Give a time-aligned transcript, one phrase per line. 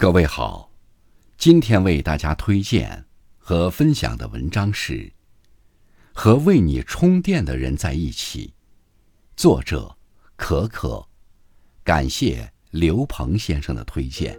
[0.00, 0.70] 各位好，
[1.36, 3.04] 今天为大家推荐
[3.36, 4.92] 和分享的文章是
[6.12, 8.46] 《和为你充电的人在一起》，
[9.36, 9.98] 作者
[10.36, 11.04] 可可，
[11.82, 14.38] 感谢刘鹏先生的推荐。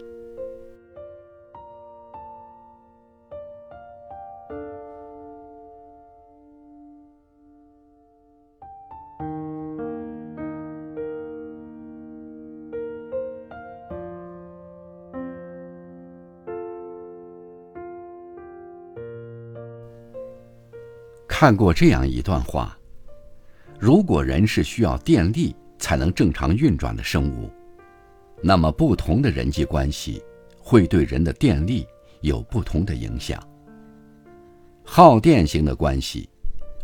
[21.40, 22.76] 看过这样一段话：
[23.78, 27.50] 如果人是需要电力才能正常运转的生物，
[28.42, 30.22] 那么不同的人际关系
[30.58, 31.86] 会对人的电力
[32.20, 33.42] 有不同的影响。
[34.84, 36.28] 耗电型的关系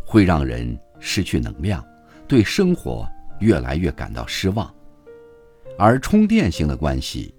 [0.06, 1.84] 会让人失去能量，
[2.26, 3.06] 对生活
[3.40, 4.74] 越来越感到失望；
[5.76, 7.34] 而充电型的关系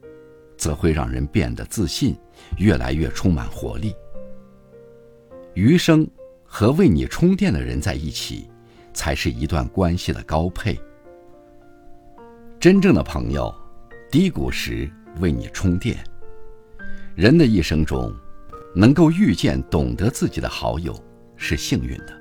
[0.55, 2.15] 则会让人变得自信，
[2.59, 3.95] 越来越充满活力。
[5.55, 6.07] 余生。
[6.47, 8.49] 和为你充电的人在一起，
[8.93, 10.79] 才是一段关系的高配。
[12.59, 13.53] 真正的朋友，
[14.09, 15.97] 低谷时为你充电。
[17.13, 18.11] 人的一生中，
[18.73, 20.97] 能够遇见懂得自己的好友
[21.35, 22.13] 是幸运的。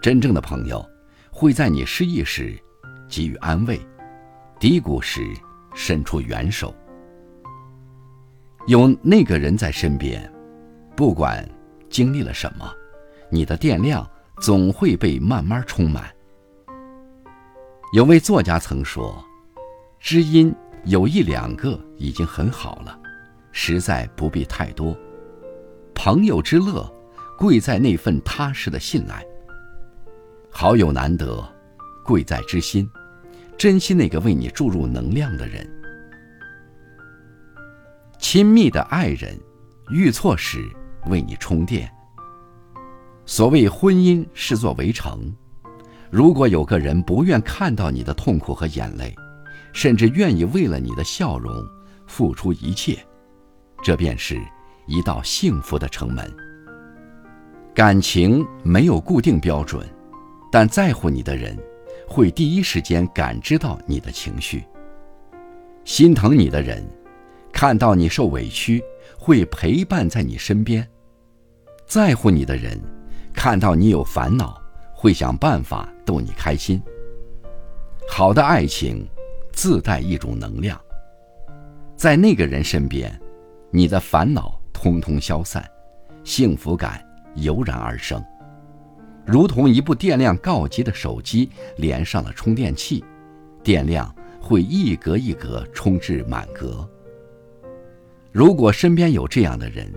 [0.00, 0.84] 真正的朋友，
[1.30, 2.56] 会在你失意时
[3.08, 3.80] 给予安慰，
[4.58, 5.20] 低谷时
[5.74, 6.74] 伸出援手。
[8.66, 10.32] 有那个人在身边，
[10.96, 11.48] 不管
[11.88, 12.72] 经历了什么。
[13.30, 14.08] 你的电量
[14.40, 16.04] 总会被慢慢充满。
[17.92, 19.24] 有位作家曾说
[19.98, 22.98] ：“知音有一两个已经很好了，
[23.50, 24.96] 实在不必太多。
[25.94, 26.90] 朋友之乐，
[27.36, 29.24] 贵在那份踏实的信赖。
[30.50, 31.46] 好友难得，
[32.04, 32.88] 贵在知心，
[33.56, 35.68] 珍惜那个为你注入能量的人。
[38.18, 39.38] 亲密的爱人，
[39.90, 40.62] 遇错时
[41.06, 41.90] 为你充电。”
[43.28, 45.30] 所谓婚姻是座围城，
[46.10, 49.14] 如果有个人不愿看到你的痛苦和眼泪，
[49.74, 51.54] 甚至愿意为了你的笑容
[52.06, 52.96] 付出一切，
[53.84, 54.40] 这便是
[54.86, 56.26] 一道幸福的城门。
[57.74, 59.86] 感情没有固定标准，
[60.50, 61.54] 但在乎你的人
[62.08, 64.64] 会第一时间感知到你的情绪。
[65.84, 66.82] 心疼你的人，
[67.52, 68.82] 看到你受委屈
[69.18, 70.88] 会陪伴在你身边。
[71.86, 72.80] 在乎你的人。
[73.34, 74.60] 看到你有烦恼，
[74.92, 76.82] 会想办法逗你开心。
[78.08, 79.06] 好的爱情
[79.52, 80.80] 自带一种能量，
[81.96, 83.20] 在那个人身边，
[83.70, 85.64] 你的烦恼通通消散，
[86.24, 88.24] 幸福感油然而生，
[89.24, 93.04] 如同一部电量告急的手机连上了充电器，
[93.62, 96.88] 电量会一格一格充至满格。
[98.32, 99.92] 如果身边有这样的人，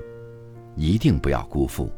[0.75, 1.91] 一定不要辜负。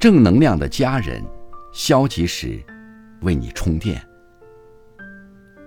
[0.00, 1.22] 正能量的家人，
[1.72, 2.58] 消极时
[3.20, 4.02] 为你充电。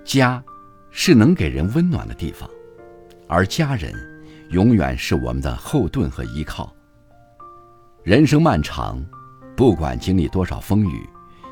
[0.04, 0.44] 家
[0.90, 2.50] 是能给人温暖的地方，
[3.28, 3.94] 而家人
[4.50, 6.76] 永远是我们的后盾和依靠。
[8.02, 9.06] 人生漫长，
[9.56, 11.08] 不管经历多少风雨，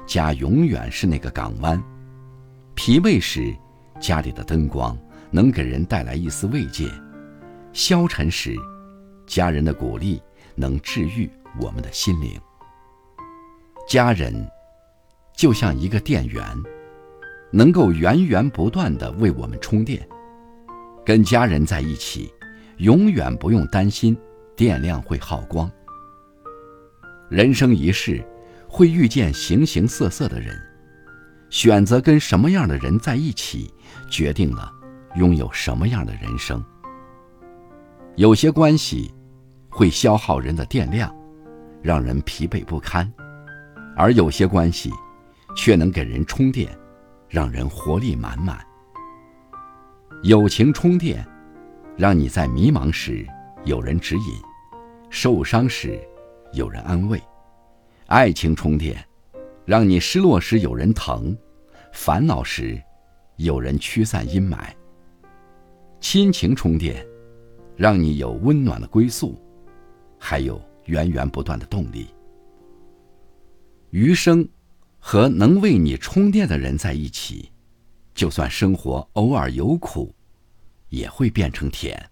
[0.07, 1.79] 家永远是那个港湾。
[2.73, 3.55] 疲惫时，
[3.99, 4.97] 家里的灯光
[5.29, 6.87] 能给人带来一丝慰藉；
[7.73, 8.55] 消沉时，
[9.27, 10.19] 家人的鼓励
[10.55, 12.41] 能治愈我们的心灵。
[13.91, 14.33] 家人
[15.35, 16.41] 就像一个电源，
[17.51, 20.07] 能够源源不断的为我们充电。
[21.05, 22.33] 跟家人在一起，
[22.77, 24.17] 永远不用担心
[24.55, 25.69] 电量会耗光。
[27.29, 28.23] 人生一世，
[28.65, 30.57] 会遇见形形色色的人，
[31.49, 33.73] 选择跟什么样的人在一起，
[34.09, 34.71] 决定了
[35.15, 36.63] 拥有什么样的人生。
[38.15, 39.13] 有些关系
[39.69, 41.13] 会消耗人的电量，
[41.81, 43.11] 让人疲惫不堪。
[43.95, 44.91] 而有些关系，
[45.55, 46.69] 却能给人充电，
[47.27, 48.59] 让人活力满满。
[50.23, 51.25] 友情充电，
[51.97, 53.27] 让你在迷茫时
[53.65, 54.23] 有人指引，
[55.09, 55.99] 受伤时
[56.53, 57.19] 有人安慰；
[58.07, 59.03] 爱情充电，
[59.65, 61.37] 让你失落时有人疼，
[61.91, 62.81] 烦恼时
[63.35, 64.57] 有人驱散阴霾；
[65.99, 67.05] 亲情充电，
[67.75, 69.35] 让你有温暖的归宿，
[70.17, 72.07] 还有源源不断的动力。
[73.91, 74.47] 余生，
[74.99, 77.51] 和能为你充电的人在一起，
[78.13, 80.13] 就算生活偶尔有苦，
[80.89, 82.10] 也会变成甜。